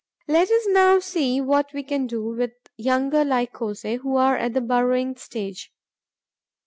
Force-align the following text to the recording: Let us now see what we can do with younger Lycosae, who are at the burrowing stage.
Let 0.27 0.49
us 0.49 0.65
now 0.69 0.97
see 0.97 1.39
what 1.41 1.73
we 1.75 1.83
can 1.83 2.07
do 2.07 2.29
with 2.29 2.53
younger 2.75 3.23
Lycosae, 3.23 3.97
who 3.99 4.15
are 4.15 4.35
at 4.35 4.53
the 4.55 4.61
burrowing 4.61 5.15
stage. 5.15 5.71